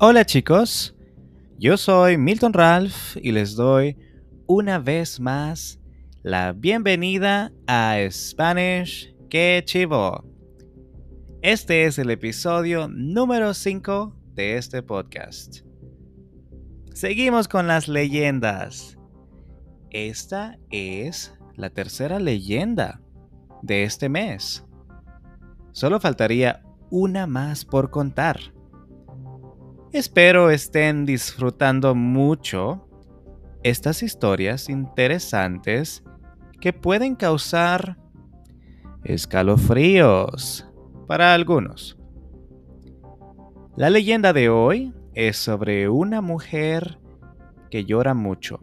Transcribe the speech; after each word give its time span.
Hola 0.00 0.24
chicos, 0.24 0.94
yo 1.58 1.76
soy 1.76 2.18
Milton 2.18 2.52
Ralph 2.52 3.16
y 3.20 3.32
les 3.32 3.56
doy 3.56 3.96
una 4.46 4.78
vez 4.78 5.18
más 5.18 5.80
la 6.22 6.52
bienvenida 6.52 7.50
a 7.66 7.96
Spanish 8.08 9.12
Que 9.28 9.60
Chivo. 9.66 10.24
Este 11.42 11.86
es 11.86 11.98
el 11.98 12.10
episodio 12.10 12.86
número 12.86 13.54
5 13.54 14.14
de 14.34 14.56
este 14.56 14.84
podcast. 14.84 15.62
Seguimos 16.94 17.48
con 17.48 17.66
las 17.66 17.88
leyendas. 17.88 18.96
Esta 19.90 20.60
es 20.70 21.34
la 21.56 21.70
tercera 21.70 22.20
leyenda 22.20 23.00
de 23.62 23.82
este 23.82 24.08
mes. 24.08 24.64
Solo 25.72 25.98
faltaría 25.98 26.62
una 26.88 27.26
más 27.26 27.64
por 27.64 27.90
contar. 27.90 28.38
Espero 29.92 30.50
estén 30.50 31.06
disfrutando 31.06 31.94
mucho 31.94 32.86
estas 33.62 34.02
historias 34.02 34.68
interesantes 34.68 36.04
que 36.60 36.74
pueden 36.74 37.14
causar 37.14 37.96
escalofríos 39.02 40.68
para 41.06 41.32
algunos. 41.32 41.96
La 43.76 43.88
leyenda 43.88 44.34
de 44.34 44.50
hoy 44.50 44.92
es 45.14 45.38
sobre 45.38 45.88
una 45.88 46.20
mujer 46.20 46.98
que 47.70 47.86
llora 47.86 48.12
mucho 48.12 48.60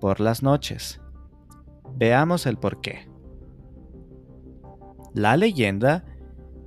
por 0.00 0.18
las 0.18 0.42
noches. 0.42 0.98
Veamos 1.94 2.46
el 2.46 2.56
porqué. 2.56 3.06
La 5.12 5.36
leyenda 5.36 6.06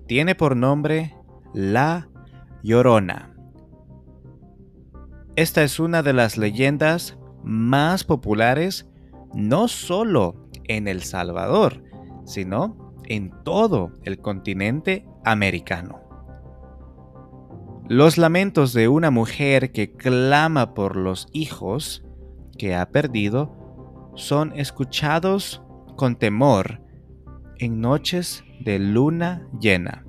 tiene 0.06 0.36
por 0.36 0.56
nombre 0.56 1.16
La 1.56 2.08
Llorona. 2.62 3.35
Esta 5.36 5.64
es 5.64 5.82
una 5.82 6.02
de 6.02 6.14
las 6.14 6.38
leyendas 6.38 7.18
más 7.44 8.06
populares 8.06 8.90
no 9.34 9.68
solo 9.68 10.48
en 10.64 10.88
El 10.88 11.04
Salvador, 11.04 11.84
sino 12.26 12.94
en 13.04 13.32
todo 13.44 13.92
el 14.04 14.20
continente 14.20 15.06
americano. 15.26 16.02
Los 17.90 18.18
lamentos 18.18 18.72
de 18.72 18.88
una 18.88 19.12
mujer 19.12 19.74
que 19.74 19.92
clama 19.92 20.74
por 20.74 20.96
los 20.96 21.28
hijos 21.34 22.06
que 22.58 22.74
ha 22.74 22.90
perdido 22.90 24.14
son 24.16 24.54
escuchados 24.56 25.62
con 25.98 26.16
temor 26.16 26.82
en 27.58 27.82
noches 27.82 28.46
de 28.62 28.80
luna 28.80 29.48
llena. 29.60 30.06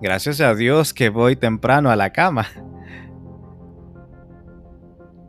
Gracias 0.00 0.40
a 0.40 0.54
Dios 0.54 0.94
que 0.94 1.08
voy 1.08 1.34
temprano 1.36 1.90
a 1.90 1.96
la 1.96 2.12
cama. 2.12 2.46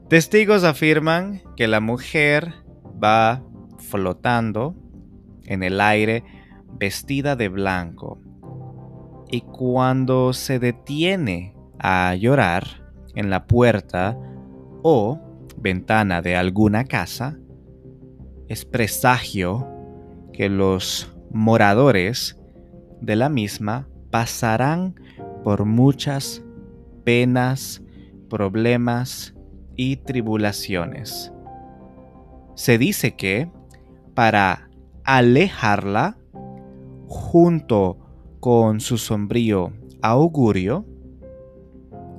Testigos 0.10 0.64
afirman 0.64 1.42
que 1.58 1.68
la 1.68 1.82
mujer 1.82 2.54
va 3.04 3.44
flotando 3.78 4.74
en 5.44 5.64
el 5.64 5.82
aire 5.82 6.24
vestida 6.80 7.36
de 7.36 7.50
blanco. 7.50 8.22
Y 9.30 9.42
cuando 9.42 10.32
se 10.32 10.60
detiene 10.60 11.58
a 11.78 12.16
llorar 12.16 12.64
en 13.16 13.30
la 13.30 13.48
puerta 13.48 14.18
o 14.82 15.20
ventana 15.58 16.22
de 16.22 16.38
alguna 16.38 16.86
casa, 16.86 17.38
es 18.48 18.64
presagio 18.64 19.68
que 20.32 20.48
los 20.48 21.14
moradores 21.32 22.40
de 23.02 23.18
la 23.18 23.28
misma 23.28 23.90
pasarán 24.10 24.96
por 25.44 25.66
muchas 25.66 26.46
penas, 27.04 27.84
problemas 28.30 29.34
y 29.78 29.98
tribulaciones. 29.98 31.32
Se 32.56 32.78
dice 32.78 33.16
que 33.16 33.50
para 34.14 34.70
alejarla, 35.04 36.18
junto 37.08 37.98
con 38.40 38.82
su 38.82 38.98
sombrío 38.98 39.72
augurio, 40.02 40.86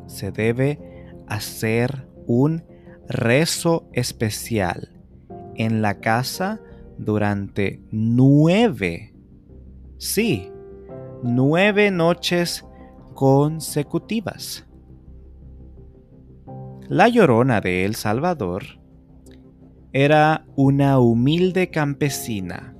se 0.06 0.30
debe 0.30 0.78
hacer 1.26 2.08
un 2.26 2.64
rezo 3.08 3.88
especial 3.92 4.94
en 5.56 5.82
la 5.82 5.98
casa 6.00 6.60
durante 6.98 7.82
nueve, 7.90 9.14
sí, 9.98 10.52
nueve 11.22 11.90
noches 11.90 12.64
consecutivas. 13.14 14.67
La 16.88 17.08
Llorona 17.08 17.60
de 17.60 17.84
El 17.84 17.94
Salvador 17.94 18.64
era 19.92 20.46
una 20.56 20.98
humilde 20.98 21.68
campesina 21.68 22.74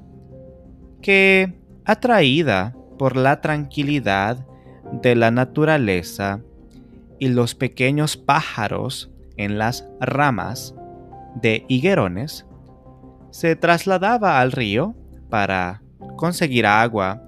que, 1.02 1.60
atraída 1.84 2.74
por 2.98 3.18
la 3.18 3.42
tranquilidad 3.42 4.46
de 4.92 5.14
la 5.14 5.30
naturaleza 5.30 6.40
y 7.18 7.28
los 7.28 7.54
pequeños 7.54 8.16
pájaros 8.16 9.10
en 9.36 9.58
las 9.58 9.86
ramas 10.00 10.74
de 11.34 11.66
higuerones, 11.68 12.46
se 13.30 13.56
trasladaba 13.56 14.40
al 14.40 14.52
río 14.52 14.94
para 15.28 15.82
conseguir 16.16 16.64
agua 16.64 17.22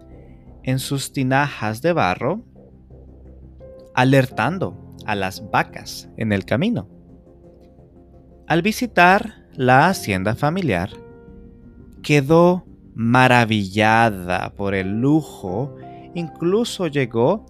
en 0.63 0.79
sus 0.79 1.13
tinajas 1.13 1.83
de 1.83 1.93
barro, 1.93 2.41
alertando 3.95 4.90
a 5.07 5.15
las 5.15 5.51
vacas 5.51 6.09
en 6.17 6.33
el 6.33 6.45
camino. 6.45 6.89
Al 8.47 8.63
visitar 8.63 9.47
la 9.55 9.89
hacienda 9.89 10.35
familiar, 10.35 10.91
quedó 12.03 12.65
maravillada 12.95 14.53
por 14.55 14.75
el 14.75 15.01
lujo, 15.01 15.77
incluso 16.15 16.87
llegó 16.87 17.47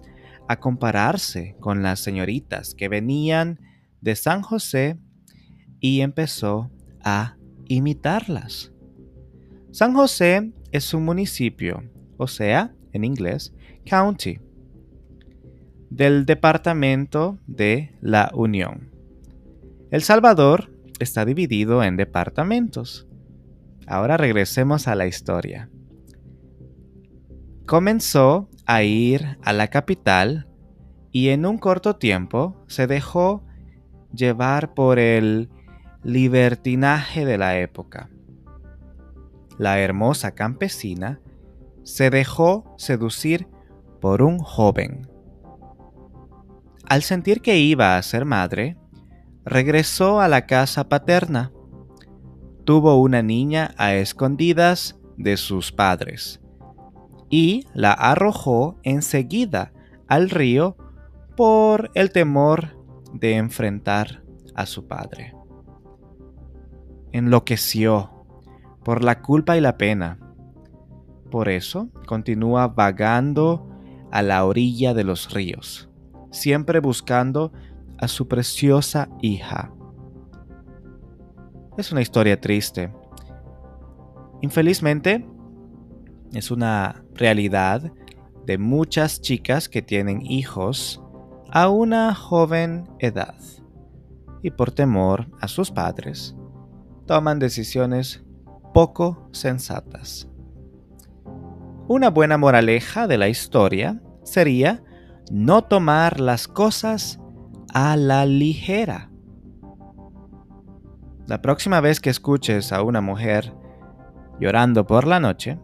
a 0.47 0.59
compararse 0.59 1.55
con 1.59 1.81
las 1.81 1.99
señoritas 1.99 2.75
que 2.75 2.87
venían 2.87 3.59
de 4.01 4.15
San 4.15 4.41
José 4.41 4.97
y 5.79 6.01
empezó 6.01 6.69
a 7.03 7.37
imitarlas. 7.67 8.71
San 9.71 9.93
José 9.93 10.51
es 10.71 10.93
un 10.93 11.05
municipio, 11.05 11.83
o 12.17 12.27
sea, 12.27 12.73
en 12.91 13.05
inglés, 13.05 13.53
county, 13.85 14.39
del 15.91 16.25
Departamento 16.25 17.37
de 17.47 17.93
la 17.99 18.31
Unión. 18.33 18.89
El 19.91 20.01
Salvador 20.03 20.71
está 20.99 21.25
dividido 21.25 21.83
en 21.83 21.97
departamentos. 21.97 23.09
Ahora 23.87 24.15
regresemos 24.15 24.87
a 24.87 24.95
la 24.95 25.05
historia. 25.05 25.69
Comenzó 27.65 28.49
a 28.65 28.83
ir 28.83 29.37
a 29.43 29.51
la 29.51 29.67
capital 29.67 30.47
y 31.11 31.27
en 31.29 31.45
un 31.45 31.57
corto 31.57 31.97
tiempo 31.97 32.63
se 32.67 32.87
dejó 32.87 33.43
llevar 34.13 34.73
por 34.73 34.97
el 34.97 35.49
libertinaje 36.03 37.25
de 37.25 37.37
la 37.37 37.59
época. 37.59 38.09
La 39.57 39.79
hermosa 39.81 40.31
campesina 40.35 41.19
se 41.83 42.09
dejó 42.09 42.73
seducir 42.77 43.49
por 43.99 44.21
un 44.21 44.39
joven 44.39 45.10
al 46.91 47.03
sentir 47.03 47.41
que 47.41 47.57
iba 47.57 47.95
a 47.95 48.03
ser 48.03 48.25
madre, 48.25 48.75
regresó 49.45 50.19
a 50.19 50.27
la 50.27 50.45
casa 50.45 50.89
paterna. 50.89 51.53
Tuvo 52.65 52.99
una 52.99 53.21
niña 53.21 53.73
a 53.77 53.93
escondidas 53.93 54.99
de 55.15 55.37
sus 55.37 55.71
padres 55.71 56.41
y 57.29 57.65
la 57.73 57.93
arrojó 57.93 58.77
enseguida 58.83 59.71
al 60.09 60.29
río 60.29 60.75
por 61.37 61.91
el 61.93 62.11
temor 62.11 62.77
de 63.13 63.37
enfrentar 63.37 64.25
a 64.53 64.65
su 64.65 64.85
padre. 64.85 65.33
Enloqueció 67.13 68.25
por 68.83 69.01
la 69.01 69.21
culpa 69.21 69.55
y 69.55 69.61
la 69.61 69.77
pena. 69.77 70.19
Por 71.29 71.47
eso 71.47 71.87
continúa 72.05 72.67
vagando 72.67 73.69
a 74.11 74.21
la 74.21 74.43
orilla 74.43 74.93
de 74.93 75.05
los 75.05 75.31
ríos 75.33 75.87
siempre 76.31 76.79
buscando 76.79 77.51
a 77.97 78.07
su 78.07 78.27
preciosa 78.27 79.09
hija. 79.21 79.71
Es 81.77 81.91
una 81.91 82.01
historia 82.01 82.39
triste. 82.39 82.91
Infelizmente, 84.41 85.27
es 86.33 86.49
una 86.51 87.03
realidad 87.13 87.91
de 88.45 88.57
muchas 88.57 89.21
chicas 89.21 89.69
que 89.69 89.81
tienen 89.81 90.21
hijos 90.21 91.01
a 91.51 91.69
una 91.69 92.15
joven 92.15 92.89
edad 92.99 93.35
y 94.41 94.51
por 94.51 94.71
temor 94.71 95.27
a 95.39 95.47
sus 95.47 95.69
padres 95.69 96.35
toman 97.05 97.39
decisiones 97.39 98.23
poco 98.73 99.29
sensatas. 99.31 100.27
Una 101.87 102.09
buena 102.09 102.37
moraleja 102.37 103.07
de 103.07 103.17
la 103.17 103.27
historia 103.27 104.01
sería 104.23 104.83
no 105.31 105.63
tomar 105.63 106.19
las 106.19 106.49
cosas 106.49 107.17
a 107.73 107.95
la 107.95 108.25
ligera. 108.25 109.09
La 111.25 111.41
próxima 111.41 111.79
vez 111.79 112.01
que 112.01 112.09
escuches 112.09 112.73
a 112.73 112.83
una 112.83 112.99
mujer 112.99 113.53
llorando 114.41 114.85
por 114.85 115.07
la 115.07 115.21
noche, 115.21 115.57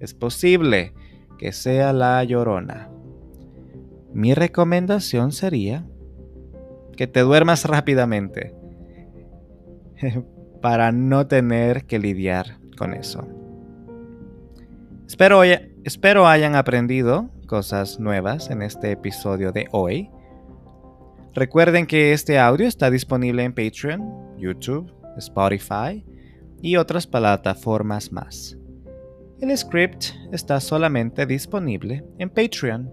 es 0.00 0.14
posible 0.14 0.94
que 1.38 1.52
sea 1.52 1.92
la 1.92 2.24
llorona. 2.24 2.88
Mi 4.14 4.32
recomendación 4.32 5.32
sería 5.32 5.86
que 6.96 7.06
te 7.06 7.20
duermas 7.20 7.66
rápidamente 7.66 8.54
para 10.62 10.90
no 10.90 11.26
tener 11.26 11.84
que 11.84 11.98
lidiar 11.98 12.58
con 12.78 12.94
eso. 12.94 13.28
Espero, 15.06 15.42
espero 15.84 16.26
hayan 16.26 16.54
aprendido 16.54 17.28
cosas 17.46 17.98
nuevas 17.98 18.50
en 18.50 18.62
este 18.62 18.90
episodio 18.90 19.52
de 19.52 19.68
hoy. 19.72 20.10
Recuerden 21.32 21.86
que 21.86 22.12
este 22.12 22.38
audio 22.38 22.66
está 22.66 22.90
disponible 22.90 23.44
en 23.44 23.54
Patreon, 23.54 24.36
YouTube, 24.38 24.92
Spotify 25.16 26.04
y 26.60 26.76
otras 26.76 27.06
plataformas 27.06 28.12
más. 28.12 28.58
El 29.40 29.56
script 29.56 30.06
está 30.32 30.60
solamente 30.60 31.26
disponible 31.26 32.04
en 32.18 32.30
Patreon, 32.30 32.90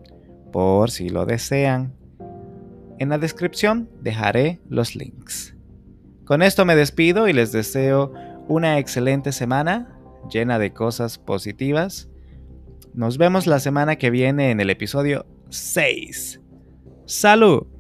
por 0.52 0.92
si 0.92 1.10
lo 1.10 1.26
desean. 1.26 1.96
En 3.00 3.10
la 3.10 3.18
descripción 3.18 3.90
dejaré 4.02 4.62
los 4.70 4.96
links. 4.96 5.56
Con 6.26 6.42
esto 6.42 6.66
me 6.66 6.76
despido 6.76 7.28
y 7.28 7.34
les 7.34 7.52
deseo 7.52 8.14
una 8.48 8.78
excelente 8.78 9.32
semana 9.32 9.98
llena 10.30 10.60
de 10.60 10.74
cosas 10.74 11.18
positivas. 11.18 12.10
Nos 12.94 13.18
vemos 13.18 13.48
la 13.48 13.60
semana 13.60 13.96
que 13.96 14.12
viene 14.12 14.52
en 14.52 14.60
el 14.60 14.70
episodio 14.70 15.26
6. 15.50 16.40
¡Salud! 17.08 17.73